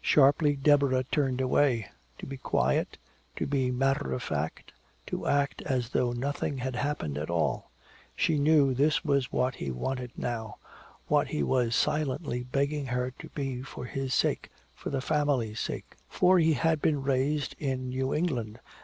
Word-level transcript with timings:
Sharply 0.00 0.56
Deborah 0.56 1.04
turned 1.04 1.40
away. 1.40 1.86
To 2.18 2.26
be 2.26 2.36
quiet, 2.38 2.98
to 3.36 3.46
be 3.46 3.70
matter 3.70 4.12
of 4.12 4.20
fact, 4.20 4.72
to 5.06 5.28
act 5.28 5.62
as 5.62 5.90
though 5.90 6.10
nothing 6.10 6.58
had 6.58 6.74
happened 6.74 7.16
at 7.16 7.30
all 7.30 7.70
she 8.16 8.36
knew 8.36 8.74
this 8.74 9.04
was 9.04 9.30
what 9.30 9.54
he 9.54 9.70
wanted 9.70 10.10
now, 10.16 10.56
what 11.06 11.28
he 11.28 11.44
was 11.44 11.76
silently 11.76 12.42
begging 12.42 12.86
her 12.86 13.12
to 13.12 13.28
be 13.28 13.62
for 13.62 13.84
his 13.84 14.12
sake, 14.12 14.50
for 14.74 14.90
the 14.90 15.00
family's 15.00 15.60
sake. 15.60 15.94
For 16.08 16.40
he 16.40 16.54
had 16.54 16.82
been 16.82 17.04
raised 17.04 17.54
in 17.60 17.90
New 17.90 18.12
England. 18.12 18.58